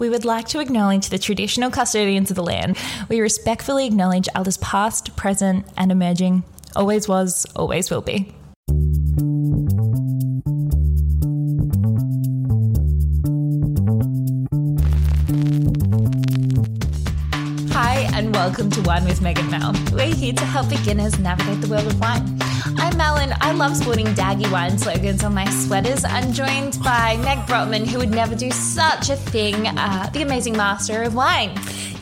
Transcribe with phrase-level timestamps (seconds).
[0.00, 2.76] We would like to acknowledge the traditional custodians of the land.
[3.08, 6.42] We respectfully acknowledge elders past, present, and emerging.
[6.74, 8.34] Always was, always will be.
[17.70, 19.74] Hi, and welcome to Wine with Meg and Mel.
[19.92, 22.43] We're here to help beginners navigate the world of wine.
[23.00, 26.04] I'm I love sporting daggy wine slogans on my sweaters.
[26.04, 30.56] I'm joined by Meg Brodtmann, who would never do such a thing, uh, the amazing
[30.56, 31.50] master of wine.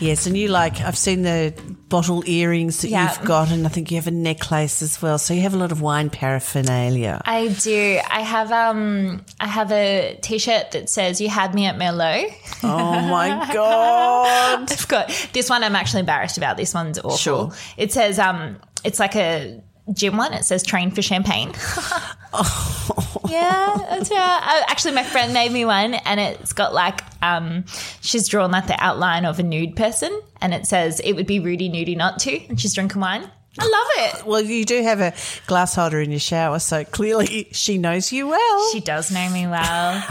[0.01, 1.55] Yes, and you like, I've seen the
[1.89, 3.09] bottle earrings that Yeah.
[3.11, 5.17] you've got, and I think you have a necklace as well.
[5.19, 7.23] So you have a lot of wine paraphernalia.
[7.25, 7.99] I do.
[8.11, 12.35] I have um I have a t-shirt that says you had me at Merlot.
[12.63, 14.71] Oh my God.
[14.71, 16.57] I've got this one I'm actually embarrassed about.
[16.59, 17.17] This one's awful.
[17.17, 17.53] Sure.
[17.79, 20.33] It says um it's like a gym one.
[20.33, 21.49] It says train for champagne.
[23.29, 24.41] yeah, that's right.
[24.43, 27.65] Uh, actually, my friend made me one, and it's got like um,
[28.01, 31.41] she's drawn like the outline of a nude person, and it says it would be
[31.41, 33.31] Rudy nudie not to, and she's drinking wine.
[33.59, 34.27] I love it.
[34.27, 35.13] Well, you do have a
[35.47, 38.73] glass holder in your shower, so clearly she knows you well.
[38.73, 39.93] She does know me well.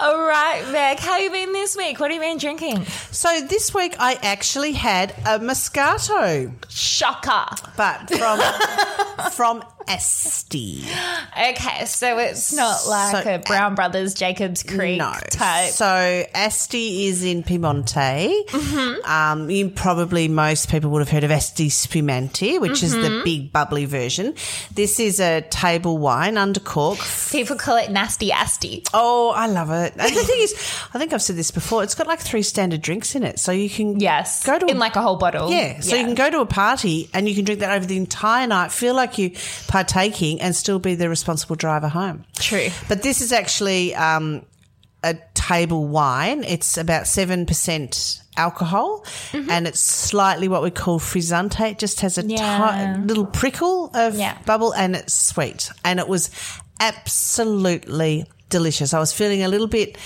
[0.00, 2.00] All right, Meg, how you been this week?
[2.00, 2.84] What have you been drinking?
[3.10, 7.54] so this week I actually had a Moscato, Shocker.
[7.76, 10.84] but from from Asti.
[11.36, 15.12] Okay, so it's not like So- a Brown Brothers Jacobs Creek No.
[15.30, 15.70] type.
[15.70, 18.46] So Asti is in Piemonte.
[18.48, 19.10] Mm-hmm.
[19.10, 23.02] Um, you probably most people would have heard of Asti Spumante, which is Mm-hmm.
[23.18, 24.34] the big bubbly version.
[24.74, 26.98] This is a table wine under cork.
[27.30, 28.84] People call it nasty asti.
[28.94, 29.94] Oh, I love it.
[29.98, 30.52] And the thing is,
[30.94, 31.82] I think I've said this before.
[31.82, 34.44] It's got like three standard drinks in it, so you can Yes.
[34.44, 35.50] go to in a, like a whole bottle.
[35.50, 35.80] yeah.
[35.80, 38.46] So you can go to a party and you can drink that over the entire
[38.46, 38.70] night.
[38.72, 39.30] Feel like you
[39.74, 42.24] partaking and still be the responsible driver home.
[42.36, 42.68] True.
[42.88, 44.46] But this is actually um,
[45.02, 46.44] a table wine.
[46.44, 49.50] It's about 7% alcohol Mm-hmm.
[49.50, 51.72] and it's slightly what we call frizzante.
[51.72, 53.02] It just has a Yeah.
[53.04, 54.38] little prickle of Yeah.
[54.46, 55.70] bubble and it's sweet.
[55.84, 56.30] And it was
[56.80, 58.94] absolutely delicious.
[58.94, 59.96] I was feeling a little bit.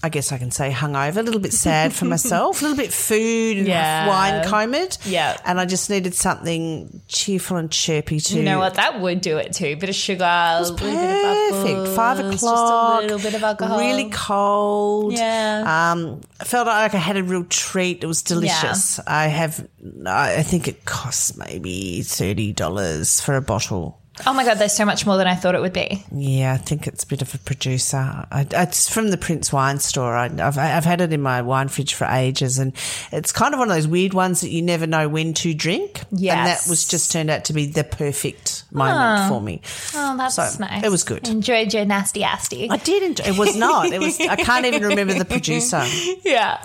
[0.00, 2.92] I guess I can say hungover, a little bit sad for myself, a little bit
[2.92, 4.06] food and Yeah.
[4.06, 4.96] wine comed.
[5.04, 5.36] Yeah.
[5.44, 8.74] And I just needed something cheerful and chirpy to You know what?
[8.74, 9.74] That would do it too.
[9.74, 11.74] Bit of sugar, a little bit of Perfect.
[11.74, 12.30] bubbles, Five o'clock.
[12.30, 13.78] Just a little bit of alcohol.
[13.80, 15.14] Really cold.
[15.14, 15.64] Yeah.
[15.92, 18.04] Um, felt like I had a real treat.
[18.04, 19.00] It was delicious.
[19.04, 19.66] I have.
[20.06, 23.98] I think it costs maybe thirty dollars for a bottle.
[24.26, 26.04] Oh my god, there's so much more than I thought it would be.
[26.12, 27.96] Yeah, I think it's a bit of a producer.
[28.30, 30.14] I, it's from the Prince Wine Store.
[30.16, 32.72] I, I've, I've had it in my wine fridge for ages, and
[33.12, 36.02] it's kind of one of those weird ones that you never know when to drink.
[36.10, 39.62] and that was just turned out to be the perfect moment for me.
[39.94, 40.82] Oh, that's So, nice.
[40.84, 41.28] it was good.
[41.28, 42.68] Enjoyed your nasty asti.
[42.70, 43.24] I did enjoy.
[43.24, 43.92] It was not.
[43.92, 44.20] It was.
[44.20, 45.84] I can't even remember the producer.
[46.24, 46.60] yeah.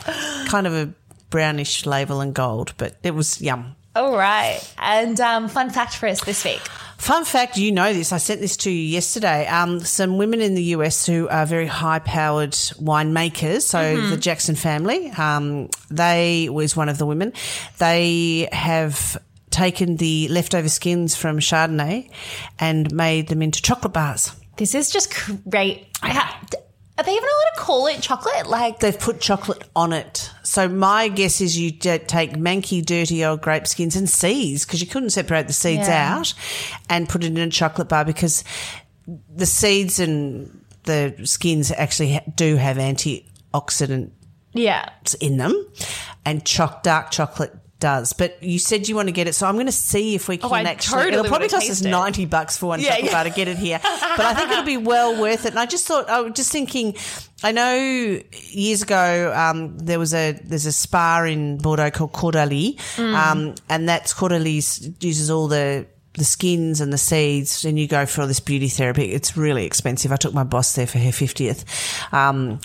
[0.47, 0.93] Kind of a
[1.29, 3.75] brownish label and gold, but it was yum.
[3.95, 4.59] All right.
[4.79, 6.61] And um, fun fact for us this week.
[7.03, 8.13] Fun fact, you know this.
[8.13, 9.45] I sent this to you yesterday.
[9.45, 13.63] Um, some women in the US who are very high-powered winemakers.
[13.63, 17.33] So the Jackson family, um, they was one of the women.
[17.77, 22.09] They have taken the leftover skins from Chardonnay
[22.57, 24.31] and made them into chocolate bars.
[24.55, 25.13] This is just
[25.49, 25.87] great.
[26.03, 26.41] Ha-
[26.97, 28.45] Are they even allowed to call it chocolate?
[28.47, 30.29] Like, They've put chocolate on it.
[30.43, 34.79] So my guess is you d- take manky, dirty old grape skins and seeds because
[34.79, 36.17] you couldn't separate the seeds Yeah.
[36.17, 36.33] out
[36.89, 38.43] and put it in a chocolate bar because
[39.35, 44.11] the seeds and the skins actually ha- do have antioxidant
[44.53, 44.89] yeah.
[45.19, 45.65] in them
[46.25, 48.13] and choc- dark chocolate does.
[48.13, 50.37] But you said you want to get it, so I'm going to see if we
[50.37, 50.93] can Oh, actually.
[51.03, 51.89] totally it'll probably cost us it.
[51.89, 53.11] ninety bucks for one Yeah, chocolate yeah.
[53.11, 55.49] bar to get it here, but I think it'll be well worth it.
[55.49, 56.95] And I just thought, I was just thinking,
[57.43, 62.77] I know years ago um, there was a there's a spa in Bordeaux called Caudalie,
[62.95, 63.13] Mm.
[63.15, 65.85] um, and that's Caudalie uses all the
[66.15, 69.11] the skins and the seeds, and you go for all this beauty therapy.
[69.11, 70.11] It's really expensive.
[70.11, 71.65] I took my boss there for her fiftieth,
[72.13, 72.59] um,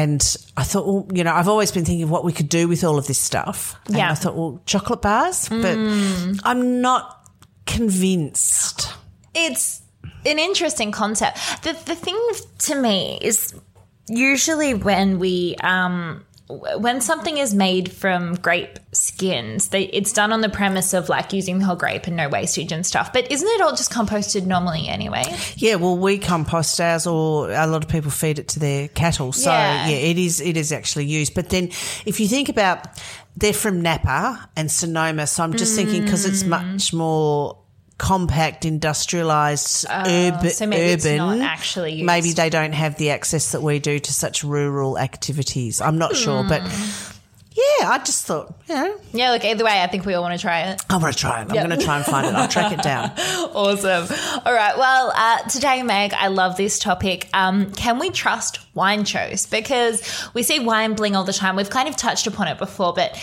[0.00, 0.22] and
[0.56, 2.82] I thought, well, you know, I've always been thinking of what we could do with
[2.84, 3.76] all of this stuff.
[3.86, 4.10] And Yeah.
[4.10, 5.76] I thought, well, chocolate bars, but
[6.44, 7.28] I'm not
[7.66, 8.88] convinced.
[9.34, 9.82] it's
[10.24, 11.38] an interesting concept.
[11.62, 12.18] The the thing
[12.66, 13.54] to me is
[14.08, 20.40] usually when we um when something is made from grape skins, they, it's done on
[20.40, 23.12] the premise of like using the whole grape and no wastage and stuff.
[23.12, 25.24] But isn't it all just composted normally anyway?
[25.56, 29.32] Yeah, well, we compost ours, or a lot of people feed it to their cattle.
[29.32, 29.88] So Yeah.
[29.88, 31.34] yeah, it is it is actually used.
[31.34, 31.68] But then,
[32.04, 32.86] if you think about,
[33.36, 36.48] they're from Napa and Sonoma, so I'm just thinking because it's mm.
[36.48, 37.58] much more
[37.98, 41.16] compact, industrialized, urban, Oh, so maybe it's urban.
[41.18, 42.04] not actually used.
[42.06, 45.80] Maybe they don't have the access that we do to such rural activities.
[45.80, 47.12] I'm not sure, but Hmm.
[47.54, 50.34] yeah, I just thought, you know, Yeah, look, either way, I think we all want
[50.34, 50.80] to try it.
[50.90, 51.48] I'm going to try it.
[51.50, 51.66] I'm Yep.
[51.68, 52.34] going to try and find it.
[52.34, 53.12] I'll track it down.
[53.54, 54.08] Awesome.
[54.46, 54.78] All right.
[54.78, 57.28] Well, uh, today, Meg, I love this topic.
[57.34, 59.44] Um, can we trust wine shows?
[59.44, 60.00] Because
[60.32, 61.54] we see wine bling all the time.
[61.56, 63.14] We've kind of touched upon it before, but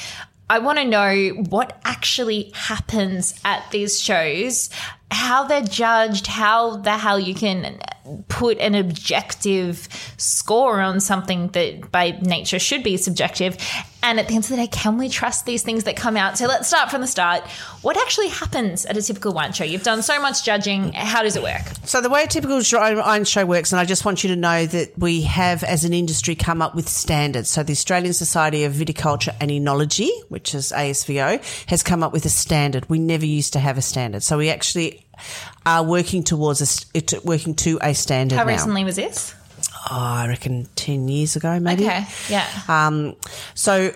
[0.52, 4.72] I want to know what actually happens at these shows,
[5.12, 7.80] how they're judged, how the hell you can
[8.28, 13.58] put an objective score on something that by nature should be subjective.
[14.02, 16.38] And at the end of the day, can we trust these things that come out?
[16.38, 17.44] So let's start from the start.
[17.82, 19.66] What actually happens at a typical wine show?
[19.66, 20.94] You've done so much judging.
[20.94, 21.62] How does it work?
[21.84, 24.66] So the way a typical wine show works, and I just want you to know
[24.66, 27.50] that we have, as an industry, come up with standards.
[27.50, 32.26] So the Australian Society of Viticulture and Enology, which is ASVO, has come up with
[32.26, 32.90] a standard.
[32.90, 34.99] We never used to have a standard, so we actually
[35.66, 38.52] are working towards a, it- working to a standard How now.
[38.52, 39.34] recently was this?
[39.92, 41.86] Oh, I reckon ten years ago, maybe.
[41.86, 42.06] Okay.
[42.30, 42.48] Yeah.
[42.68, 43.16] Um,
[43.56, 43.92] so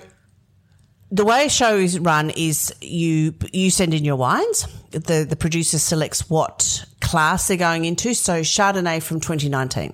[1.12, 4.68] the way a show is run is you you send in your wines.
[4.92, 8.14] The the producer selects what class they're going into.
[8.16, 9.94] So Chardonnay from 2019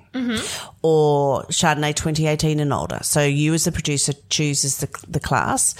[0.81, 2.99] or Chardonnay 2018 and older.
[3.01, 5.75] So you as the producer chooses the the class.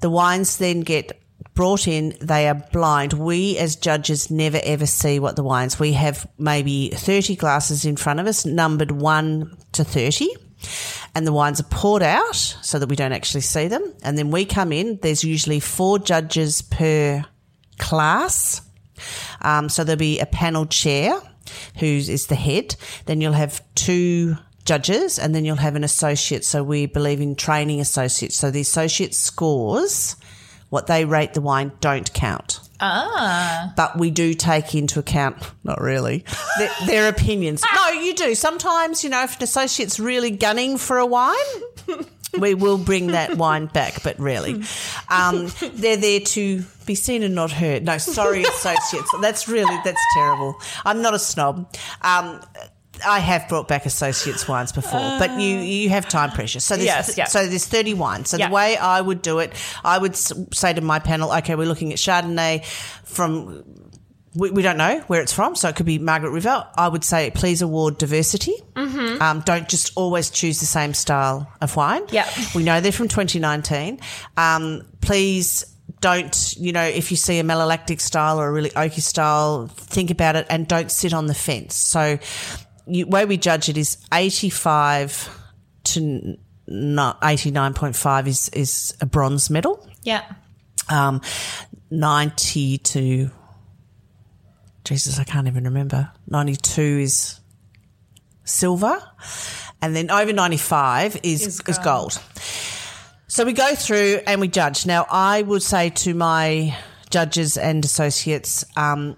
[0.00, 1.18] The wines then get
[1.54, 3.12] brought in, they are blind.
[3.12, 5.78] We as judges never ever see what the wines.
[5.78, 10.28] We have maybe 30 glasses in front of us, numbered 1 to 30.
[11.14, 13.94] And the wines are poured out so that we don't actually see them.
[14.02, 14.98] And then we come in.
[15.02, 17.24] There's usually four judges per
[17.78, 18.62] class.
[19.42, 21.20] Um, so there'll be a panel chair
[21.78, 22.76] who is the head.
[23.06, 26.44] Then you'll have two judges and then you'll have an associate.
[26.44, 28.36] So we believe in training associates.
[28.36, 30.16] So the associate scores,
[30.74, 32.58] what they rate the wine, don't count.
[32.80, 33.72] Ah.
[33.76, 36.24] But we do take into account, not really,
[36.58, 37.62] their, their opinions.
[37.72, 38.34] No, you do.
[38.34, 41.36] Sometimes, you know, if an associate's really gunning for a wine,
[42.40, 44.64] we will bring that wine back, but rarely.
[45.08, 47.84] Um, they're there to be seen and not heard.
[47.84, 49.14] No, sorry, associates.
[49.22, 50.56] That's really, that's terrible.
[50.84, 51.72] I'm not a snob.
[52.02, 52.40] Um,
[53.06, 56.60] I have brought back associates wines before, but you you have time pressure.
[56.60, 57.24] So there's Yes, yeah.
[57.26, 58.30] so there's 30 wines.
[58.30, 58.48] So Yeah.
[58.48, 59.52] the way I would do it,
[59.84, 62.64] I would say to my panel, okay, we're looking at Chardonnay
[63.04, 63.64] from
[64.36, 66.66] we, we don't know where it's from, so it could be Margaret River.
[66.76, 68.54] I would say please award diversity.
[68.74, 69.22] Mm-hmm.
[69.22, 72.02] Um, don't just always choose the same style of wine.
[72.10, 72.26] Yep.
[72.54, 74.00] we know they're from 2019.
[74.36, 75.64] Um, please
[76.00, 80.10] don't, you know, if you see a malolactic style or a really oaky style, think
[80.10, 81.76] about it and don't sit on the fence.
[81.76, 82.18] So,
[82.86, 85.28] you, way we judge it is 85
[85.84, 86.36] to
[86.66, 89.86] not 89.5 is is a bronze medal.
[90.02, 90.22] Yeah.
[90.88, 91.20] Um,
[91.90, 93.30] 90 to
[94.84, 96.10] Jesus, I can't even remember.
[96.28, 97.40] 92 is
[98.44, 99.02] silver.
[99.80, 102.20] And then over 95 is, Is is gold.
[103.26, 104.86] So we go through and we judge.
[104.86, 106.76] Now, I would say to my
[107.10, 109.16] judges and associates, um,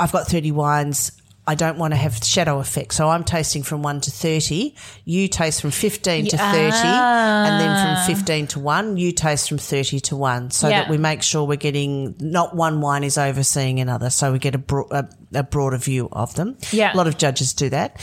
[0.00, 1.12] I've got 30 wines.
[1.48, 2.92] I don't want to have shadow effect.
[2.92, 4.74] So I'm tasting from 1 to 30.
[5.06, 6.44] You taste from 15 to 30.
[6.44, 8.04] And then from ah.
[8.06, 10.50] 15 to 1, you taste from 30 to 1.
[10.50, 10.82] So Yeah.
[10.82, 14.10] that we make sure we're getting, not one wine is overseeing another.
[14.10, 16.58] So we get a, bro- a, a broader view of them.
[16.70, 16.92] Yeah.
[16.92, 17.98] A lot of judges do that.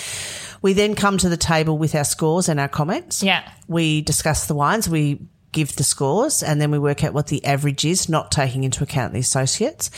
[0.64, 3.22] We then come to the table with our scores and our comments.
[3.22, 3.48] Yeah.
[3.68, 4.90] We discuss the wines.
[4.90, 5.20] We
[5.52, 8.84] give the scores and then we work out what the average is, not taking into
[8.84, 9.92] account the associates.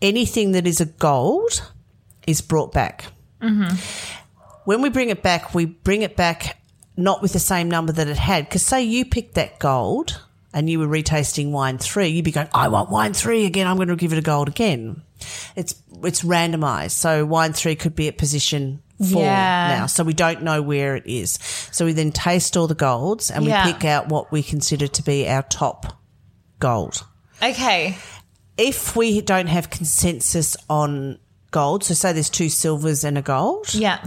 [0.00, 1.62] Anything that is a gold
[2.26, 3.06] is brought back.
[3.40, 3.76] Mm-hmm.
[4.64, 6.60] When we bring it back, we bring it back
[6.96, 8.44] not with the same number that it had.
[8.48, 10.20] Because say you picked that gold
[10.52, 13.66] and you were retasting wine three, you'd be going, I want wine three again.
[13.66, 15.02] I'm going to give it a gold again.
[15.56, 16.92] It's it's randomized.
[16.92, 19.76] So wine three could be at position four Yeah.
[19.78, 19.86] now.
[19.86, 21.32] So we don't know where it is.
[21.72, 23.66] So we then taste all the golds and Yeah.
[23.66, 25.96] we pick out what we consider to be our top
[26.60, 27.04] gold
[27.42, 27.96] Okay.
[28.56, 31.18] if we don't have consensus on
[31.54, 33.98] gold, so say there's two silvers and a gold, Yeah.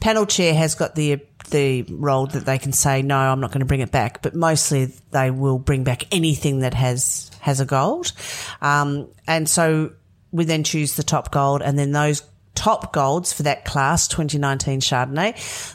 [0.00, 3.60] panel chair has got the the role that they can say no, I'm not going
[3.60, 7.64] to bring it back, but mostly they will bring back anything that has has a
[7.64, 8.12] gold,
[8.60, 9.92] um, and so
[10.32, 12.22] we then choose the top gold, and then those
[12.54, 15.32] top golds for that class 2019 Chardonnay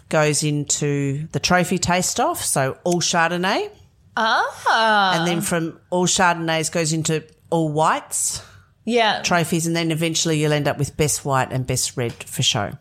[0.10, 3.70] goes into the trophy taste off, so all Chardonnay,
[4.18, 5.13] Ah.
[5.18, 8.42] and then from all Chardonnays goes into all whites
[8.86, 9.22] Yeah.
[9.22, 12.72] trophies, and then eventually you'll end up with best white and best red for show.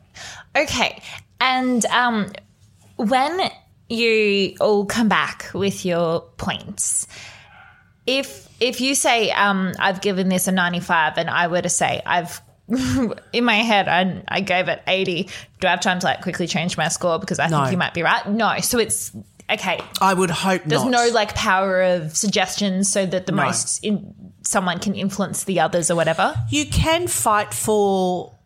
[0.57, 1.03] Okay.
[1.41, 2.31] And um,
[2.97, 3.41] when
[3.89, 7.07] you all come back with your points,
[8.07, 11.69] if if you say um, I've given this a ninety five, and I were to
[11.69, 12.41] say I've
[13.33, 15.29] in my head, I, I gave it 80.
[15.61, 17.61] Do I have time to like quickly change my score because I No.
[17.61, 18.27] think you might be right?
[18.29, 18.59] No.
[18.61, 19.13] So it's
[19.51, 19.81] okay.
[20.01, 20.91] I would hope There's not.
[20.91, 23.43] no like power of suggestions so that the No.
[23.45, 26.35] most in, someone can influence the others or whatever.
[26.51, 28.37] You can fight for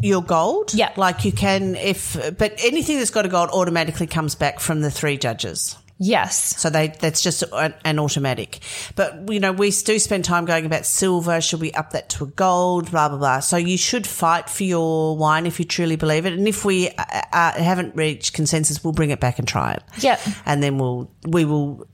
[0.00, 0.74] your gold.
[0.74, 0.92] Yeah.
[0.96, 4.90] Like you can if but anything that's got a gold automatically comes back from the
[4.90, 5.76] three judges.
[6.02, 6.58] Yes.
[6.58, 8.60] So they that's just an, an automatic.
[8.96, 11.42] But you know, we do spend time going about silver.
[11.42, 12.90] Should we up that to a gold?
[12.90, 13.40] Blah blah blah.
[13.40, 16.32] So you should fight for your wine if you truly believe it.
[16.32, 19.82] And if we uh, uh, haven't reached consensus, we'll bring it back and try it.
[19.98, 20.20] Yep.
[20.46, 21.86] And then we'll we will.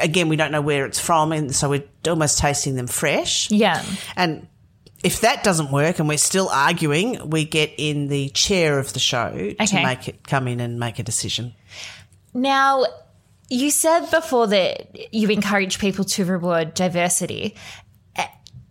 [0.00, 3.50] Again, we don't know where it's from, and so we're almost tasting them fresh.
[3.50, 3.84] Yeah.
[4.16, 4.46] And
[5.02, 8.98] if that doesn't work and we're still arguing, we get in the chair of the
[8.98, 11.54] show to make it come in and make a decision.
[12.34, 12.84] Now,
[13.48, 17.56] you said before that you encourage people to reward diversity.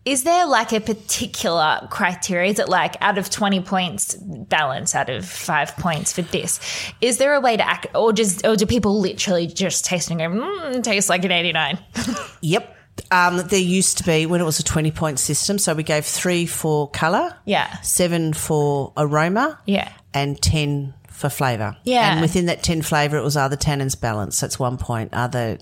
[0.10, 2.50] Is there like a particular criteria?
[2.50, 6.60] Is it like out of 20 points, balance out of five points for this?
[7.00, 10.20] Is there a way to act, or just, or do people literally just taste and
[10.20, 11.78] go, mm, tastes like an 89?
[12.42, 12.76] Yep.
[13.12, 15.60] Um, there used to be when it was a 20 point system.
[15.60, 17.72] So we gave three for colour, Yeah.
[17.82, 19.90] seven for aroma, Yeah.
[20.14, 21.78] and 10 for flavour.
[21.84, 22.14] Yeah.
[22.14, 24.40] And within that 10 flavour, it was other tannins balance.
[24.40, 25.14] That's one point.
[25.14, 25.60] Other,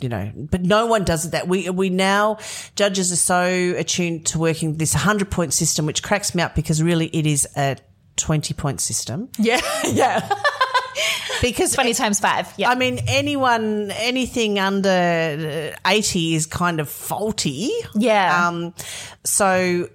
[0.00, 1.48] you know, but no one does that.
[1.48, 2.38] We, we now,
[2.74, 6.82] judges are so attuned to working this 100 point system, which cracks me up because
[6.82, 7.76] really it is a
[8.16, 9.28] 20 point system.
[9.38, 9.60] Yeah.
[9.84, 10.28] Yeah.
[11.42, 12.52] Because 20 times five.
[12.56, 12.70] Yeah.
[12.70, 17.70] I mean, anyone, anything under uh, 80 is kind of faulty.
[17.94, 18.48] Yeah.
[18.48, 18.74] Um,
[19.22, 19.88] so,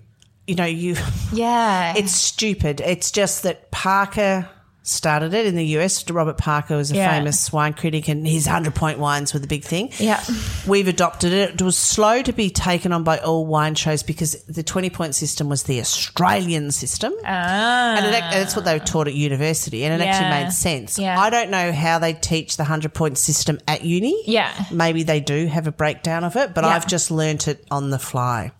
[0.45, 0.95] you know, you,
[1.33, 1.93] yeah.
[1.97, 2.79] it's stupid.
[2.81, 4.47] It's just that Parker
[4.83, 6.09] started it in the US.
[6.09, 7.11] Robert Parker was a Yeah.
[7.11, 9.91] famous wine critic and his 100 point wines were the big thing.
[9.99, 10.19] Yeah.
[10.65, 11.51] We've adopted it.
[11.51, 15.13] It was slow to be taken on by all wine shows because the 20 point
[15.13, 17.13] system was the Australian system.
[17.23, 17.95] Ah.
[17.97, 20.97] And it, that's what they were taught at university, and it actually made sense.
[20.97, 21.19] Yeah.
[21.19, 24.19] I don't know how they teach the 100 point system at uni.
[24.25, 24.51] Yeah.
[24.71, 26.71] Maybe they do have a breakdown of it, but Yeah.
[26.71, 28.51] I've just learnt it on the fly.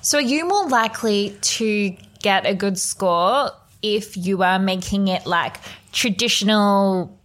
[0.00, 3.50] So are you more likely to get a good score
[3.82, 5.56] if you are making it like
[5.92, 7.18] traditional,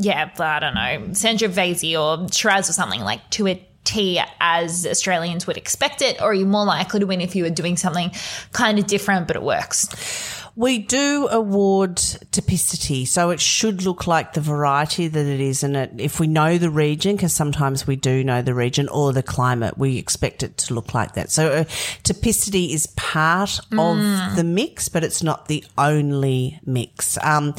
[0.00, 5.46] yeah, I don't know, Sangiovese or Shiraz or something like to a T as Australians
[5.46, 8.12] would expect it, or are you more likely to win if you were doing something
[8.52, 9.88] kind of different but it works?
[10.56, 15.62] We do award typicity, so it should look like the variety that it is.
[15.62, 19.12] And it, if we know the region, because sometimes we do know the region or
[19.12, 21.30] the climate, we expect it to look like that.
[21.30, 21.64] So uh,
[22.02, 23.98] typicity is part of
[24.36, 27.18] the mix, but it's not the only mix.
[27.22, 27.54] Um,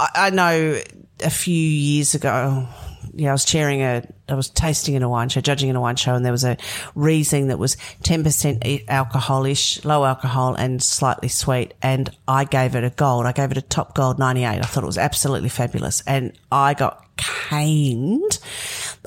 [0.00, 0.80] I, I know
[1.20, 2.66] a few years ago,
[3.14, 5.80] yeah, I was chairing a, I was tasting in a wine show, judging in a
[5.80, 6.56] wine show, and there was a
[6.94, 11.74] Riesling that was 10% alcoholish, low alcohol and slightly sweet.
[11.82, 13.26] And I gave it a gold.
[13.26, 14.46] I gave it a top gold 98.
[14.46, 16.02] I thought it was absolutely fabulous.
[16.06, 18.38] And I got caned.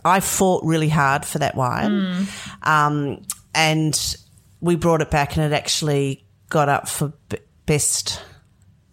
[0.04, 2.28] I fought really hard for that wine.
[2.64, 3.22] Um,
[3.54, 4.18] and
[4.62, 8.22] we brought it back and it actually got up for b- best,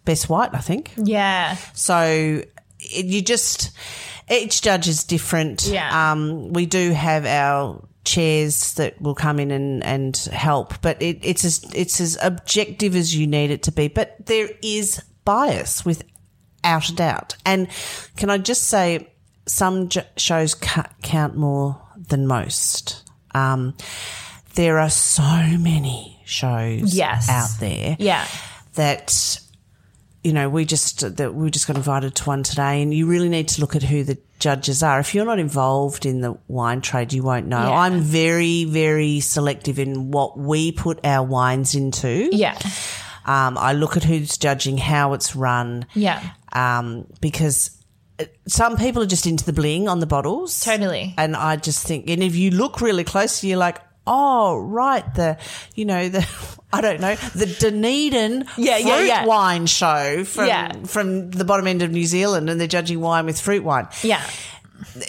[0.05, 0.91] best white, I think.
[0.97, 1.55] Yeah.
[1.73, 2.43] So
[2.79, 3.71] it, you just
[4.29, 5.65] each judge is different.
[5.65, 6.11] Yeah.
[6.11, 11.19] Um, we do have our chairs that will come in and, and help, but it,
[11.23, 13.87] it's as it's as objective as you need it to be.
[13.87, 17.35] But there is bias without a doubt.
[17.45, 17.67] And
[18.17, 19.09] can I just say,
[19.45, 23.03] some j- shows ca- count more than most.
[23.35, 23.75] Um,
[24.55, 27.27] there are so many shows Yes.
[27.29, 28.25] out there Yeah.
[28.75, 29.39] that
[30.23, 33.29] you know we just that we just got invited to one today and you really
[33.29, 36.81] need to look at who the judges are if you're not involved in the wine
[36.81, 37.77] trade you won't know Yeah.
[37.77, 42.57] i'm very very selective in what we put our wines into Yeah.
[43.25, 46.21] um, i look at who's judging how it's run Yeah.
[46.53, 47.71] um, because
[48.19, 51.13] uh, some people are just into the bling on the bottles Totally.
[51.17, 55.37] and I just think, and if you look really closely, you're like, oh, right, the,
[55.73, 56.19] you know, the,
[56.73, 59.25] I don't know, the Dunedin Yeah, yeah, fruit yeah.
[59.25, 60.71] wine show from, Yeah.
[60.85, 63.87] from the bottom end of New Zealand and they're judging wine with fruit wine.
[64.01, 64.21] Yeah.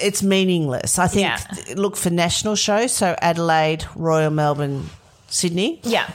[0.00, 0.98] It's meaningless.
[0.98, 1.74] I think, Yeah.
[1.74, 2.92] look for national shows.
[2.92, 4.90] So Adelaide, Royal Melbourne,
[5.28, 5.80] Sydney.
[5.84, 6.06] Yeah.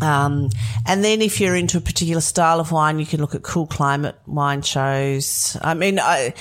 [0.00, 0.48] Um,
[0.86, 3.66] and then if you're into a particular style of wine, you can look at cool
[3.66, 5.56] climate wine shows.
[5.62, 6.34] I mean, I,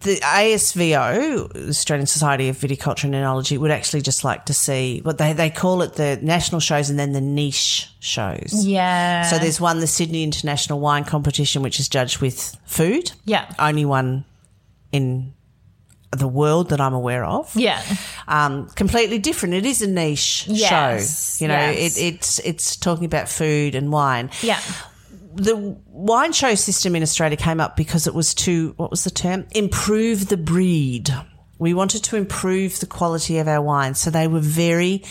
[0.00, 5.18] the ASVO, Australian Society of Viticulture and Enology, would actually just like to see what
[5.18, 8.64] they, they call it the national shows and then the niche shows.
[8.64, 9.24] Yeah.
[9.24, 13.12] So there's one, the Sydney International Wine Competition, which is judged with food.
[13.26, 13.52] Yeah.
[13.58, 14.24] Only one
[14.90, 15.34] in
[16.16, 17.54] the world that I'm aware of.
[17.54, 17.82] Yeah.
[18.26, 19.54] Um, completely different.
[19.54, 21.44] It is a niche Yes, show.
[21.44, 21.96] You know, yes.
[21.98, 24.30] it, it's it's talking about food and wine.
[24.42, 24.60] Yeah.
[25.34, 25.56] The
[25.86, 29.46] wine show system in Australia came up because it was to what was the term?
[29.52, 31.14] Improve the breed.
[31.58, 35.04] We wanted to improve the quality of our wine, so they were very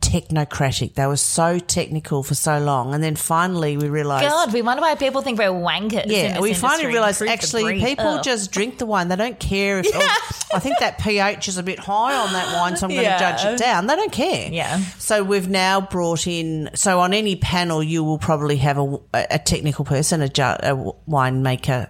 [0.00, 0.94] technocratic.
[0.94, 4.28] They were so technical for so long, and then finally we realised.
[4.28, 6.04] God, we wonder why people think we're wankers.
[6.06, 8.24] Yeah, we finally realised actually people Ugh.
[8.24, 9.08] just drink the wine.
[9.08, 9.86] They don't care if.
[9.92, 10.16] oh,
[10.54, 13.08] I think that pH is a bit high on that wine, so I'm going to
[13.10, 13.18] Yeah.
[13.36, 13.86] judge it down.
[13.86, 14.50] They don't care.
[14.50, 14.78] Yeah.
[14.98, 16.70] So we've now brought in.
[16.74, 20.92] So on any panel, you will probably have a, a technical person, a, ju- a
[21.08, 21.88] winemaker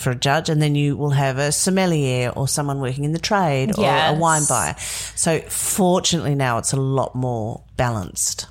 [0.00, 3.18] for a judge, and then you will have a sommelier or someone working in the
[3.18, 4.74] trade or a wine buyer.
[4.78, 8.46] So fortunately now it's a lot more balanced.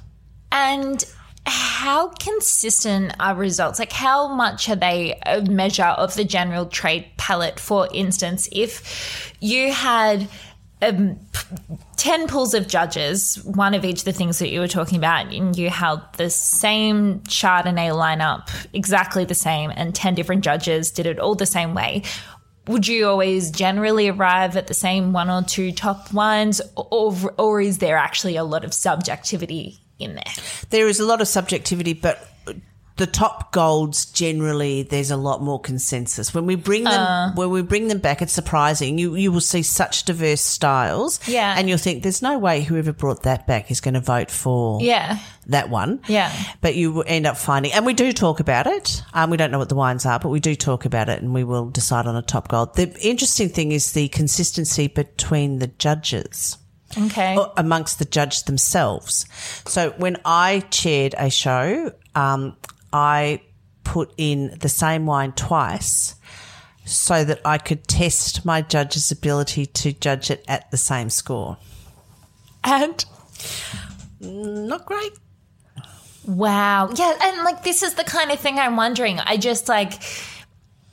[0.51, 1.03] And
[1.45, 3.79] how consistent are results?
[3.79, 7.59] Like, how much are they a measure of the general trade palette?
[7.59, 10.27] For instance, if you had
[10.81, 14.69] um, p- 10 pools of judges, one of each of the things that you were
[14.69, 20.41] talking about, and you held the same Chardonnay lineup, exactly the same, and 10 different
[20.41, 22.03] judges did it all the same way.
[22.67, 27.59] Would you always generally arrive at the same one or two top wines, or, or
[27.59, 30.33] is there actually a lot of subjectivity in there?
[30.69, 32.25] There is a lot of subjectivity, but
[32.99, 36.33] the top golds generally there's a lot more consensus.
[36.33, 37.31] When we bring them Uh.
[37.33, 38.97] when we bring them back, it's surprising.
[38.99, 41.19] You you will see such diverse styles.
[41.27, 41.55] Yeah.
[41.57, 44.81] And you'll think there's no way whoever brought that back is going to vote for
[44.81, 45.17] Yeah.
[45.47, 46.01] that one.
[46.07, 46.31] Yeah.
[46.61, 49.01] But you end up finding, and we do talk about it.
[49.13, 51.33] Um, we don't know what the wines are, but we do talk about it and
[51.33, 52.75] we will decide on a top gold.
[52.75, 56.57] The interesting thing is the consistency between the judges
[56.97, 57.37] Okay.
[57.55, 59.25] amongst the judges themselves.
[59.65, 62.55] So when I chaired a show, um,
[62.91, 63.41] I
[63.83, 66.15] put in the same wine twice
[66.85, 71.57] so that I could test my judge's ability to judge it at the same score.
[72.63, 73.03] And
[74.19, 75.13] Not great.
[76.25, 76.89] wow.
[76.95, 77.17] Yeah.
[77.21, 79.19] And like, this is the kind of thing I'm wondering.
[79.19, 79.93] I just like,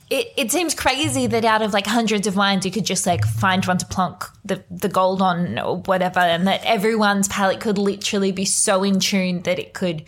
[0.09, 3.25] it, it seems crazy that out of like hundreds of wines, you could just like
[3.25, 7.79] find one to plonk the, the gold on or whatever, and that everyone's palate could
[7.79, 10.05] literally be so in tune that it could.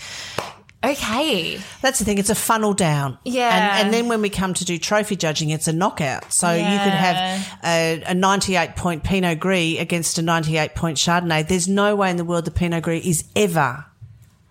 [0.84, 1.58] Okay.
[1.82, 2.18] That's the thing.
[2.18, 3.18] It's a funnel down.
[3.24, 3.76] Yeah.
[3.78, 6.32] And, and then when we come to do trophy judging, it's a knockout.
[6.32, 11.46] So you could have a, a 98 point Pinot Gris against a 98 point Chardonnay.
[11.48, 13.86] There's no way in the world the Pinot Gris is ever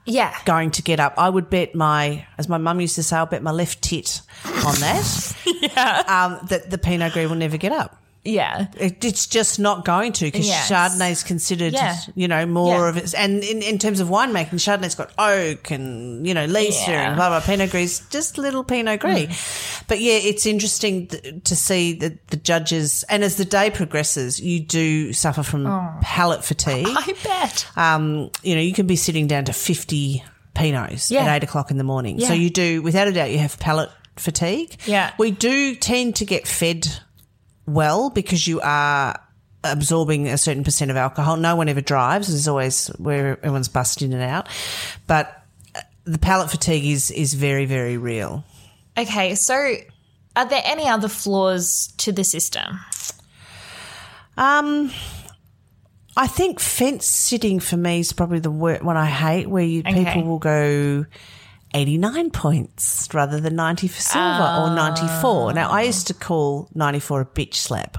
[0.06, 0.36] Yeah.
[0.44, 1.14] going to get up.
[1.18, 4.22] I would bet my, as my mum used to say, I'll bet my left tit
[4.46, 5.36] on that.
[5.62, 6.04] yeah.
[6.42, 8.04] Um, that the Pinot Gris will never get up.
[8.24, 8.68] Yeah.
[8.78, 10.70] It, it's just not going to because Yes.
[10.70, 11.96] Chardonnay is considered, Yeah.
[12.16, 12.90] you know, more Yeah.
[12.90, 13.14] of it.
[13.16, 16.88] And in, in terms of winemaking, Chardonnay's got oak and, you know, lees Yeah.
[17.06, 17.08] Mm.
[17.08, 17.40] and blah, blah.
[17.40, 19.82] Pinot Gris, just little Pinot Gris.
[19.88, 24.40] But yeah, it's interesting th- to see that the judges, and as the day progresses,
[24.42, 25.66] you do suffer from
[26.02, 26.88] palate fatigue.
[26.90, 27.66] I bet.
[27.78, 31.24] Um, you know, you can be sitting down to 50 Pinots Yeah.
[31.24, 32.20] at eight o'clock in the morning.
[32.20, 34.76] So you do, without a doubt, you have palate fatigue.
[34.86, 35.12] Yeah.
[35.20, 36.88] We do tend to get fed
[37.68, 39.20] well because you are
[39.64, 41.38] absorbing a certain percent of alcohol.
[41.38, 42.30] No one ever drives.
[42.30, 44.48] There's always where everyone's bussed in and out.
[45.08, 45.44] But
[45.76, 48.44] uh, the palate fatigue is, is very, very real.
[48.98, 49.36] Okay.
[49.36, 49.76] So,
[50.36, 52.80] are there any other flaws to the system?
[54.38, 54.92] Um,
[56.16, 60.06] I think fence sitting for me is probably the one I hate, where you, Okay.
[60.06, 61.06] people will go
[61.74, 64.76] 89 points rather than 90 for silver or Ah.
[64.76, 65.54] 94.
[65.54, 67.98] Now, I used to call 94 a bitch slap.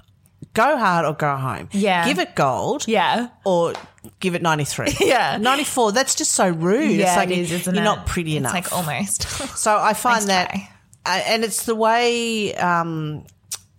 [0.55, 1.69] Go hard or go home.
[1.73, 2.05] Yeah.
[2.07, 2.89] Give it gold.
[2.89, 3.29] Yeah.
[3.45, 3.75] Or
[4.21, 4.97] give it 93.
[5.01, 5.37] Yeah.
[5.37, 6.93] 94, that's just so rude.
[6.99, 7.85] Yeah, it's like it is, isn't you're it?
[7.85, 8.55] not pretty enough.
[8.57, 9.23] It's like almost.
[9.59, 10.55] So I find Nice that,
[11.07, 13.25] uh, and it's the way um,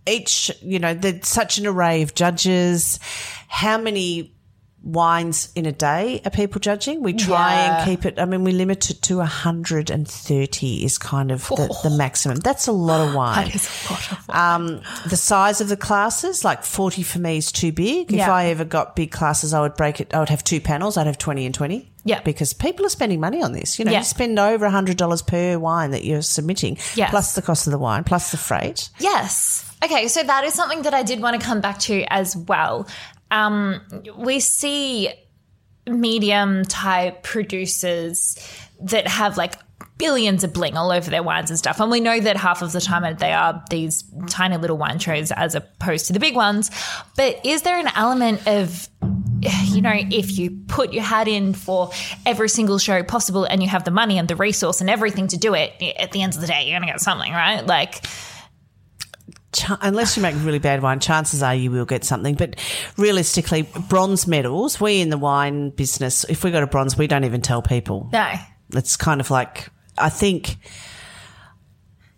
[0.08, 3.00] each, you know, there's such an array of judges.
[3.48, 4.34] How many
[4.82, 7.04] wines in a day are people judging?
[7.04, 7.78] We try Yeah.
[7.80, 8.18] and keep it.
[8.20, 12.38] I mean, we limit it to 130 is kind of the, the maximum.
[12.38, 13.46] That's a lot of wine.
[13.46, 14.56] That is a lot of wine.
[14.78, 18.14] Um, the size of the classes, like 40 for me is too big.
[18.14, 20.14] If I ever got big classes, I would break it.
[20.14, 20.98] I would have two panels.
[20.98, 21.92] I'd have 20 and 20.
[22.06, 22.22] Yeah.
[22.22, 23.78] Because people are spending money on this.
[23.78, 24.00] You know, Yeah.
[24.00, 27.10] you spend over $100 per wine that you're submitting, Yes.
[27.10, 28.90] plus the cost of the wine, plus the freight.
[29.00, 29.66] Yes.
[29.84, 32.88] Okay, so that is something that I did want to come back to as well.
[33.32, 33.82] Um,
[34.16, 35.10] we see
[35.88, 38.38] medium type producers
[38.82, 39.56] that have like
[39.98, 41.80] billions of bling all over their wines and stuff.
[41.80, 45.32] And we know that half of the time they are these tiny little wine shows
[45.32, 46.72] as opposed to the big ones.
[47.16, 48.90] But is there an element of
[49.42, 51.92] you know, if you put your hat in for
[52.26, 55.38] every single show possible and you have the money and the resource and everything to
[55.38, 57.66] do it, at the end of the day, you're going to get something, right?
[57.66, 58.06] Like,
[59.54, 62.36] ch- unless you make really bad wine, chances are you will get something.
[62.36, 62.56] But
[62.98, 67.24] realistically, bronze medals, we in the wine business, if we got a bronze, we don't
[67.26, 68.10] even tell people.
[68.12, 68.32] No.
[68.74, 70.58] It's kind of like, I think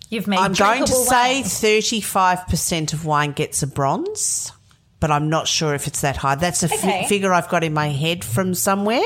[0.10, 4.52] You've made I'm going to drinkable say 35% of wine gets a bronze,
[5.00, 6.36] but I'm not sure if it's that high.
[6.36, 7.06] That's a Okay.
[7.08, 9.00] figure I've got in my head from somewhere.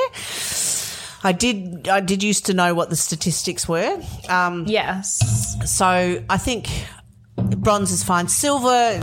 [1.23, 4.01] I did I did used to know what the statistics were.
[4.29, 5.55] Um, Yes.
[5.65, 6.69] so I think
[7.57, 8.27] bronze is fine.
[8.27, 8.99] Silver,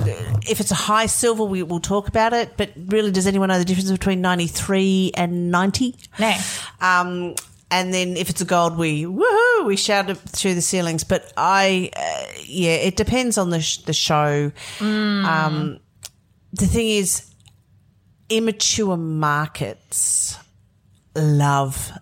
[0.48, 2.56] if it's a high silver, we will talk about it.
[2.56, 5.96] But really, does anyone know the difference between 93 and 90?
[6.18, 6.34] No.
[6.80, 7.34] Um,
[7.70, 11.04] and then if it's a gold, we woohoo, we shout it through the ceilings.
[11.04, 14.52] But I, uh, yeah, it depends on the sh- the show.
[14.80, 15.78] Um,
[16.52, 17.30] the thing is,
[18.28, 20.36] immature markets
[21.14, 21.92] love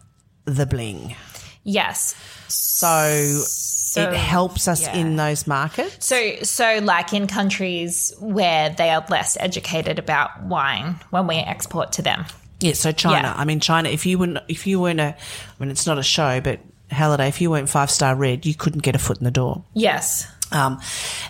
[0.44, 1.14] the bling,
[1.62, 2.14] Yes.
[2.48, 3.42] so,
[3.90, 4.96] So, it helps us yeah.
[4.96, 6.06] in those markets.
[6.06, 11.92] So, so like in countries where they are less educated about wine when we export
[11.92, 12.24] to them.
[12.60, 13.28] Yeah, so China.
[13.28, 13.34] Yeah.
[13.36, 13.88] I mean, China.
[13.88, 15.16] If you weren't, if you weren't a, I
[15.58, 17.28] mean, it's not a show, but Halliday.
[17.28, 19.64] If you weren't five star red, you couldn't get a foot in the door.
[19.74, 20.30] Yes.
[20.52, 20.80] Um,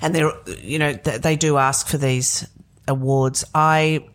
[0.02, 2.46] and they're, you know, th- they do ask for these
[2.88, 3.44] awards.
[3.54, 4.06] I,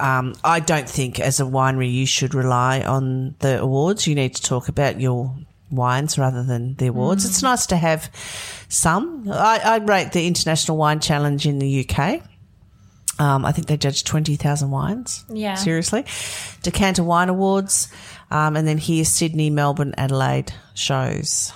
[0.00, 4.06] um, I don't think as a winery you should rely on the awards.
[4.06, 5.34] You need to talk about your
[5.70, 7.24] wines rather than the awards.
[7.24, 8.10] It's nice to have
[8.68, 9.28] some.
[9.30, 12.22] I, I rate the International Wine Challenge in the UK.
[13.18, 15.24] Um, I think they judge 20,000 wines.
[15.28, 15.54] Yeah.
[15.54, 16.04] Seriously.
[16.62, 17.88] Decanter Wine Awards.
[18.30, 21.52] Um, and then here, Sydney, Melbourne, Adelaide shows.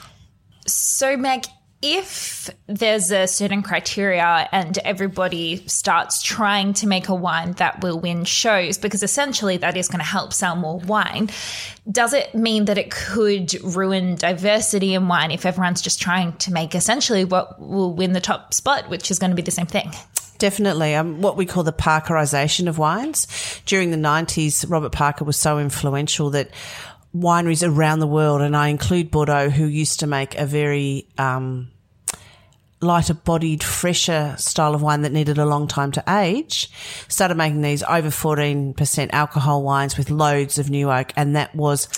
[0.67, 1.47] So, Meg,
[1.83, 7.99] if there's a certain criteria and everybody starts trying to make a wine that will
[7.99, 11.31] win shows, because essentially that is going to help sell more wine,
[11.91, 16.53] does it mean that it could ruin diversity in wine if everyone's just trying to
[16.53, 19.67] make essentially what will win the top spot, which is going to be the same
[19.67, 19.91] thing?
[20.41, 20.95] Definitely.
[20.95, 23.27] Um, what we call the Parkerization of wines.
[23.67, 26.51] During the 90s, Robert Parker was so influential that
[27.15, 31.71] wineries around the world, and I include Bordeaux, who used to make a very um,
[32.81, 36.71] lighter bodied, fresher style of wine that needed a long time to age,
[37.09, 41.89] started making these over 14% alcohol wines with loads of new oak, and that was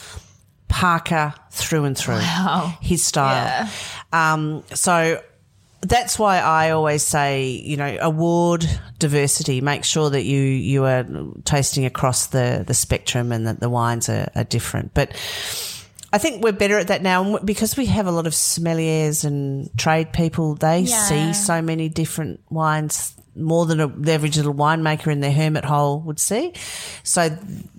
[0.69, 2.21] Parker through and through.
[2.81, 3.69] His style.
[4.13, 5.23] Um, so
[5.83, 8.65] that's why I always say, you know, award
[8.99, 9.61] diversity.
[9.61, 11.05] Make sure that you you are
[11.45, 14.95] tasting across the the spectrum and that the wines are, are different.
[14.95, 15.11] But
[16.13, 19.25] I think we're better at that now and because we have a lot of sommeliers
[19.25, 20.55] and trade people.
[20.55, 20.97] They Yeah.
[21.09, 25.65] see so many different wines more than a, the average little winemaker in their hermit
[25.65, 26.53] hole would see.
[27.03, 27.31] So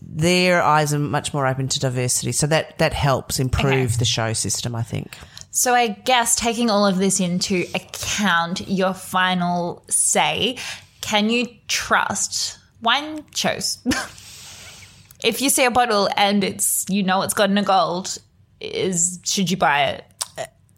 [0.02, 2.32] their eyes are much more open to diversity.
[2.32, 3.98] So that that helps improve Okay.
[4.00, 4.76] the show system.
[4.76, 5.16] I think.
[5.56, 10.58] So I guess taking all of this into account, your final say,
[11.02, 13.78] can you trust wine shows?
[15.24, 18.18] if you see a bottle and it's you know it's gotten a gold,
[18.60, 20.06] is should you buy it?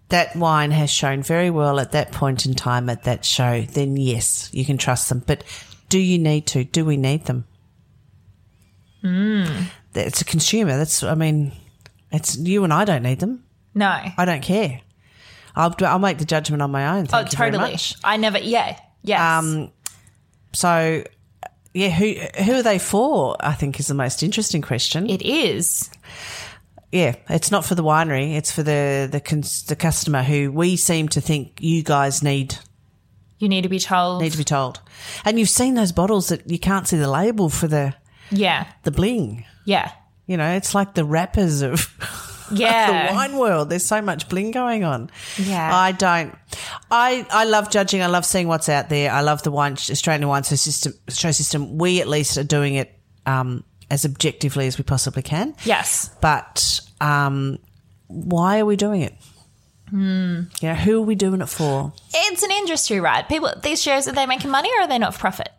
[0.09, 3.97] that wine has shown very well at that point in time at that show, then
[3.97, 5.23] yes, you can trust them.
[5.25, 5.43] But
[5.89, 6.63] do you need to?
[6.63, 7.45] Do we need them?
[9.03, 9.67] Mm.
[9.93, 10.77] It's a consumer.
[10.77, 11.53] That's, I mean,
[12.11, 13.44] it's you and I don't need them.
[13.75, 13.87] No.
[14.17, 14.81] I don't care.
[15.55, 17.03] I'll, I'll make the judgment on my own.
[17.03, 17.71] oh, Thank you very totally.
[17.73, 17.95] much.
[18.03, 18.39] I never.
[18.39, 18.79] Yeah.
[19.03, 19.21] Yes.
[19.21, 19.71] Um,
[20.53, 21.03] So,
[21.73, 23.35] yeah, who who are they for?
[23.39, 25.09] I think is the most interesting question.
[25.09, 25.89] it is.
[26.91, 30.77] Yeah, it's not for the winery; it's for the the cons- the customer who we
[30.77, 32.55] seem to think you guys need
[33.39, 34.21] You need to be told.
[34.21, 34.79] need to be told.
[35.25, 37.93] And you've seen those bottles that you can't see the label for the
[38.31, 38.67] yeah.
[38.83, 39.43] the bling.
[39.65, 39.91] Yeah.
[40.27, 41.81] You know, it's like the wrappers of
[42.51, 43.09] Yeah.
[43.09, 43.69] the wine world.
[43.69, 45.09] There's so much bling going on.
[45.37, 45.75] Yeah.
[45.75, 46.35] I don't.
[46.91, 48.01] I I love judging.
[48.01, 49.11] I love seeing what's out there.
[49.11, 50.93] I love the wine Australian wine show system.
[51.09, 51.77] Show system.
[51.77, 55.55] We at least are doing it um, as objectively as we possibly can.
[55.63, 56.09] Yes.
[56.21, 57.57] But um,
[58.07, 59.13] why are we doing it?
[59.89, 60.41] Hmm.
[60.61, 61.93] You know, who are we doing it for?
[62.13, 63.27] It's an industry, right?
[63.27, 65.49] People, these shows, are they making money or are they not for profit?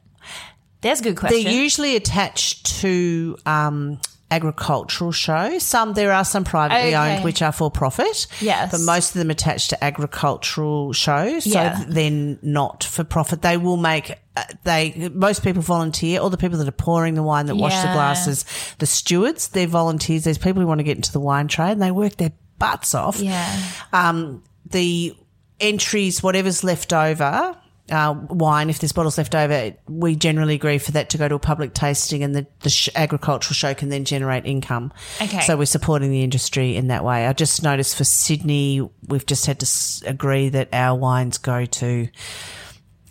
[0.81, 1.45] There's a good question.
[1.45, 5.63] They're usually attached to um, agricultural shows.
[5.63, 7.15] Some there are some privately Okay.
[7.17, 8.27] owned which are for profit.
[8.41, 8.73] Yes.
[8.73, 11.47] but most of them attached to agricultural shows.
[11.47, 11.79] Yeah.
[11.79, 13.43] So they're not for profit.
[13.43, 14.13] They will make.
[14.37, 16.21] Uh, they most people volunteer.
[16.21, 18.45] All the people that are pouring the wine, that wash the glasses,
[18.79, 20.25] the stewards, they're volunteers.
[20.25, 22.95] There's people who want to get into the wine trade and they work their butts
[22.95, 23.61] off yeah.
[23.93, 25.15] um, the
[25.61, 27.57] entries, whatever's left over,
[27.91, 31.35] uh, wine, if there's bottles left over, we generally agree for that to go to
[31.37, 34.93] a public tasting and the, the sh- agricultural show can then generate income.
[35.21, 35.41] Okay.
[35.43, 37.27] So we're supporting the industry in that way.
[37.27, 41.65] I just noticed for Sydney, we've just had to s- agree that our wines go
[41.65, 42.09] to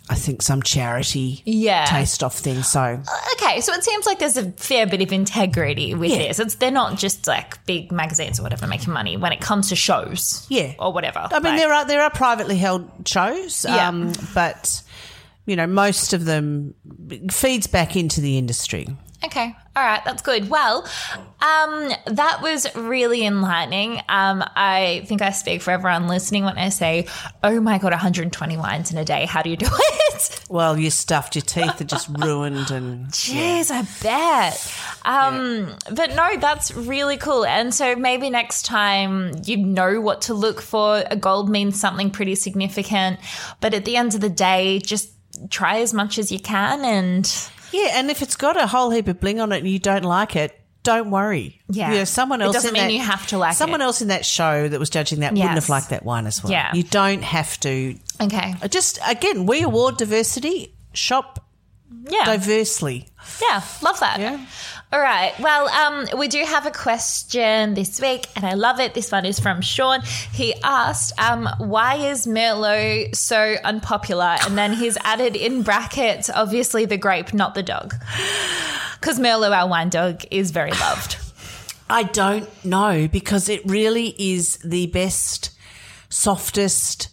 [0.08, 1.84] I think some charity Yeah.
[1.86, 2.62] taste off thing.
[2.62, 3.00] So
[3.34, 6.18] Okay, so it seems like there's a fair bit of integrity with Yeah.
[6.18, 6.38] this.
[6.38, 9.76] It's they're not just like big magazines or whatever making money when it comes to
[9.76, 10.72] shows, Yeah.
[10.78, 11.26] or whatever.
[11.30, 13.88] I mean, Like- there are there are privately held shows, Yeah.
[13.88, 14.82] um, but
[15.44, 16.74] you know, most of them
[17.30, 18.88] feeds back into the industry.
[19.24, 19.54] Okay.
[19.74, 20.02] All right.
[20.04, 20.48] That's good.
[20.50, 20.82] Well,
[21.40, 24.00] um, that was really enlightening.
[24.08, 27.06] Um, I think I speak for everyone listening when I say,
[27.42, 29.26] oh my God, 120 wines in a day.
[29.26, 30.40] How do you do it?
[30.48, 34.74] Well, you stuffed your teeth are just ruined, and Jeez, I bet.
[35.04, 37.44] Um, But no, that's really cool.
[37.44, 41.02] And so maybe next time you know what to look for.
[41.10, 43.18] A gold means something pretty significant.
[43.60, 45.10] But at the end of the day, just
[45.50, 47.50] try as much as you can and.
[47.72, 47.90] Yeah.
[47.98, 50.36] And if it's got a whole heap of bling on it and you don't like
[50.36, 51.60] it, don't worry.
[51.68, 51.90] Yeah.
[51.92, 52.54] you know, someone It else.
[52.54, 53.56] doesn't in mean that- you have to like it.
[53.56, 53.84] Someone it.
[53.84, 56.52] else in that show that was judging that wouldn't have liked that wine as well.
[56.52, 56.70] Yeah.
[56.74, 57.96] you don't have to.
[58.20, 58.54] Okay.
[58.70, 60.72] Just again, we award diversity.
[60.92, 61.44] Shop
[62.08, 62.24] Yeah.
[62.24, 63.08] diversely.
[63.42, 64.20] Yeah, love that.
[64.20, 64.38] Yeah.
[64.92, 65.34] All right.
[65.40, 68.94] Well, um, we do have a question this week, and I love it.
[68.94, 70.00] This one is from Sean.
[70.32, 76.84] He asked, um, "Why is Merlot so unpopular?" And then he's added in brackets, obviously
[76.84, 77.96] the grape, not the dog,
[79.00, 81.16] because Merlot, our wine dog, is very loved.
[81.90, 85.50] I don't know because it really is the best,
[86.10, 87.08] softest.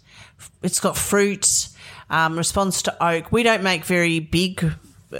[0.61, 1.69] It's got fruit,
[2.11, 3.31] um, responds to oak.
[3.31, 4.73] We don't make very big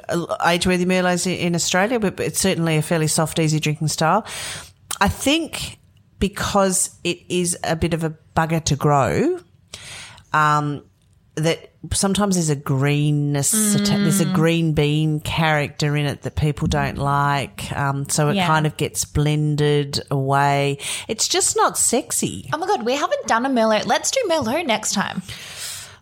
[0.09, 4.25] uh, age-worthy Merlots in- in Australia, but it's certainly a fairly soft, easy drinking style.
[5.01, 5.77] I think
[6.19, 9.39] because it is a bit of a bugger to grow,
[10.33, 10.83] um,
[11.35, 16.67] that sometimes there's a greenness, atta- there's a green bean character in it that people
[16.67, 17.71] don't like.
[17.75, 18.45] Um, so it Yeah.
[18.47, 20.77] kind of gets blended away.
[21.07, 22.49] It's just not sexy.
[22.53, 23.85] Oh my god, we haven't done a Merlot.
[23.87, 25.23] Let's do Merlot next time.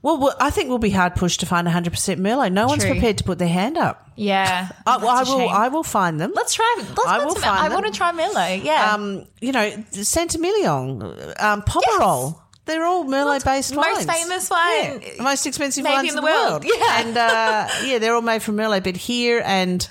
[0.03, 2.51] Well, I think we'll be hard pushed to find 100% Merlot.
[2.51, 4.09] No one's prepared to put their hand up.
[4.15, 5.37] Yeah, I, well, I will.
[5.37, 5.49] shame.
[5.49, 6.31] I will find them.
[6.35, 6.75] Let's try.
[6.79, 7.73] Let's I will find I them.
[7.81, 8.63] want to try Merlot.
[8.63, 8.93] Yeah.
[8.93, 12.39] um, you know, Saint-Émilion, um, Pomerol.
[12.65, 14.05] They're all Merlot based wines.
[14.05, 15.01] Most famous wine.
[15.01, 15.23] Yeah.
[15.23, 16.63] most expensive wines in the world.
[16.65, 16.99] Yeah.
[17.01, 18.83] and uh, yeah, they're all made from Merlot.
[18.83, 19.87] But here and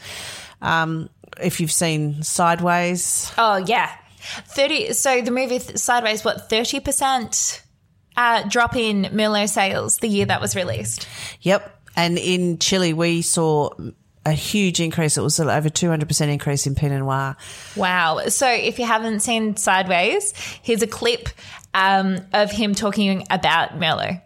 [0.62, 1.08] um,
[1.40, 3.92] if you've seen Sideways, Oh yeah,
[4.46, 4.92] thirty.
[4.92, 7.62] So the movie Sideways, what thirty percent
[8.20, 11.08] uh, drop in Merlot sales the year that was released.
[11.40, 11.76] yep.
[11.96, 13.70] And in Chile, we saw
[14.24, 15.16] a huge increase.
[15.16, 17.36] It was over two hundred percent increase in Pinot Noir.
[17.76, 18.28] Wow.
[18.28, 21.30] So if you haven't seen Sideways, here's a clip
[21.74, 24.22] um, of him talking about Merlot.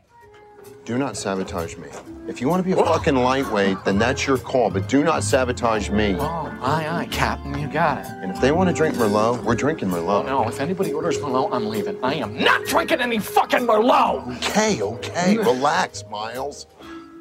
[0.84, 1.88] Do not sabotage me.
[2.28, 5.24] If you want to be a fucking lightweight, then that's your call, but do not
[5.24, 6.14] sabotage me.
[6.18, 8.06] Oh, aye, aye, Captain, you got it.
[8.06, 10.26] And if they want to drink Merlot, we're drinking Merlot.
[10.26, 11.96] No, if anybody orders Merlot, I'm leaving.
[12.04, 14.36] I am not drinking any fucking Merlot!
[14.36, 16.66] Okay, okay, relax, Miles.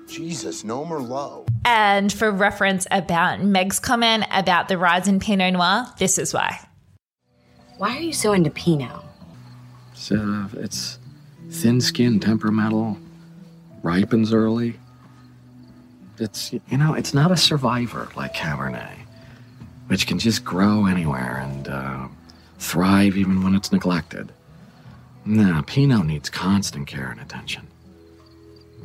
[0.10, 1.48] Jesus, no Merlot.
[1.64, 6.60] And for reference about Meg's comment about the rise in Pinot Noir, this is why.
[7.78, 8.92] Why are you so into Pinot?
[9.94, 11.00] It's, uh, it's
[11.50, 12.98] thin skinned, temperamental,
[13.84, 14.80] ripens early.
[16.18, 18.98] It's, you know, it's not a survivor like Cabernet,
[19.88, 22.08] which can just grow anywhere and uh,
[22.58, 24.32] thrive even when it's neglected.
[25.26, 27.68] Nah, Pinot needs constant care and attention.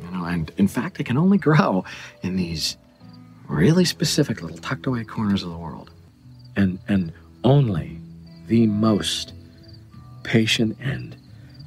[0.02, 1.84] You know, and in fact, it can only grow
[2.22, 2.76] in these
[3.48, 5.90] really specific little tucked away corners of the world.
[6.56, 7.12] And, and
[7.44, 8.00] only
[8.46, 9.32] the most
[10.22, 11.16] patient and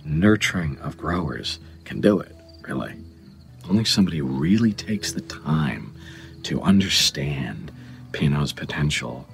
[0.03, 2.35] nurturing of growers can do it,
[2.67, 2.95] really.
[3.69, 5.93] Only somebody who really takes the time
[6.43, 7.71] to understand
[8.11, 9.25] Pinot's potential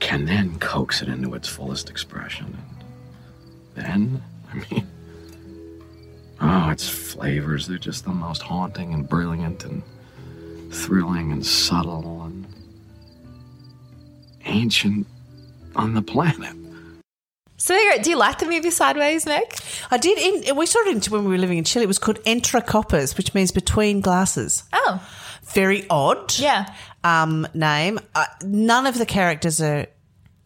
[0.00, 2.58] can then coax it into its fullest expression.
[3.76, 4.86] And then, I mean,
[6.40, 9.82] oh, its flavors, they're just the most haunting and brilliant and
[10.72, 12.46] thrilling and subtle and
[14.44, 15.06] ancient
[15.76, 16.56] on the planet.
[17.62, 18.02] So there you go.
[18.02, 19.54] do you like the movie Sideways, Meg?
[19.88, 20.18] I did.
[20.48, 21.84] In, we saw it when we were living in Chile.
[21.84, 24.64] It was called Entre Copas, which means between glasses.
[24.72, 25.00] Oh,
[25.44, 26.36] Very odd.
[26.40, 26.74] yeah.
[27.04, 28.00] Um, name.
[28.16, 29.86] Uh, none of the characters are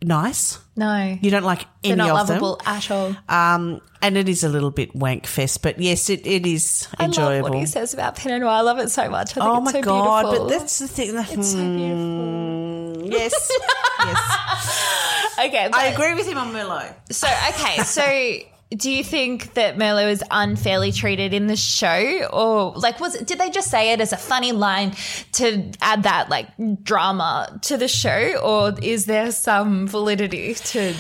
[0.03, 0.59] nice.
[0.77, 1.17] No.
[1.19, 2.43] You don't like any They're not of them.
[2.43, 3.17] lovable at all.
[3.31, 7.07] Um, and it is a little bit wank fest, but yes, it, it is I
[7.07, 7.45] enjoyable.
[7.45, 8.51] love what he says about Pinot Noir.
[8.51, 9.31] I love it so much.
[9.31, 10.23] I think oh it's my so god!
[10.25, 10.49] beautiful.
[10.49, 11.15] But that's the thing.
[11.17, 13.05] It's so beautiful.
[13.07, 13.51] Mm, yes,
[14.05, 15.03] yes.
[15.39, 16.95] Okay, I agree with him on Merlot.
[17.13, 18.39] So okay, so
[18.77, 23.39] do you think that Merlot is unfairly treated in the show, or like was did
[23.39, 24.95] they just say it as a funny line
[25.33, 26.49] to add that like
[26.83, 30.95] drama to the show, or is there some validity to?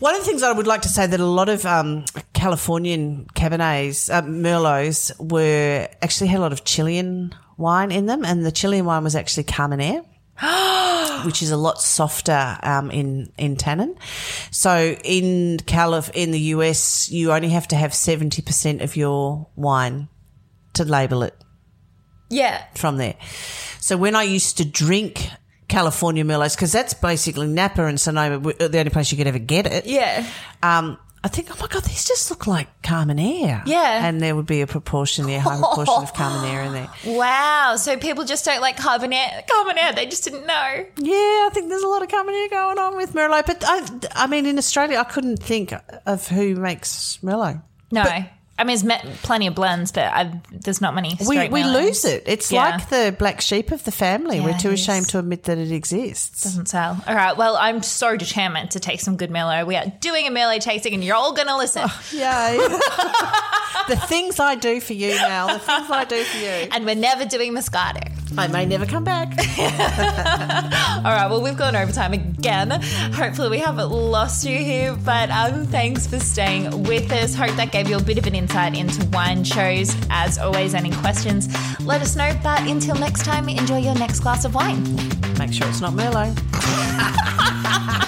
[0.00, 2.04] One of the things I would like to say that a lot of um,
[2.34, 8.44] Californian Cabernets, uh, Merlots, were actually had a lot of Chilean wine in them, and
[8.44, 10.04] the Chilean wine was actually Carmenere.
[11.24, 13.96] which is a lot softer um, in in tannin.
[14.50, 19.48] So in Calif in the US, you only have to have seventy percent of your
[19.56, 20.08] wine
[20.74, 21.34] to label it
[22.30, 22.62] Yeah.
[22.76, 23.14] from there.
[23.80, 25.28] So when I used to drink
[25.68, 29.66] California Merlots, because that's basically Napa and Sonoma, the only place you could ever get
[29.66, 29.86] it.
[29.86, 30.24] Yeah.
[30.62, 33.62] Um, I think, oh my god, these just look like Carmenere.
[33.66, 34.06] Yeah.
[34.06, 36.90] and there would be a proportion, yeah, high proportion of Carmenere in there.
[37.06, 37.74] Wow.
[37.76, 39.44] So people just don't like Carbonaire.
[39.50, 39.92] Carbonaire.
[39.94, 40.86] They just didn't know.
[40.96, 41.14] Yeah,
[41.46, 44.46] I think there's a lot of Carmenere going on with Merlot, but I, I mean,
[44.46, 45.72] in Australia, I couldn't think
[46.06, 47.62] of who makes Merlot.
[47.90, 48.04] No.
[48.58, 51.16] I mean, there's met plenty of blends, but i there's not many.
[51.26, 52.24] We, we lose it.
[52.26, 52.70] It's Yeah.
[52.70, 54.40] like the black sheep of the family.
[54.40, 56.42] We're too ashamed to admit that it exists.
[56.42, 57.00] Doesn't sell.
[57.06, 57.36] All right.
[57.36, 59.66] Well, I'm so determined to take some good Merlot.
[59.66, 61.88] We are doing a Merlot tasting, and you're all going to listen.
[62.12, 62.56] Yay.
[63.88, 65.48] the things I do for you, Mel.
[65.48, 66.68] The things I do for you.
[66.72, 68.12] and we're never doing Moscato.
[68.36, 69.28] I may never come back.
[69.58, 71.28] All right.
[71.30, 72.70] Well, we've gone overtime again.
[73.12, 77.34] Hopefully, we haven't lost you here, but um, thanks for staying with us.
[77.34, 79.94] Hope that gave you a bit of an insight into wine shows.
[80.10, 81.48] As always, any questions,
[81.80, 82.32] let us know.
[82.42, 84.82] But until next time, enjoy your next glass of wine.
[85.38, 86.34] Make sure it's not Merlot.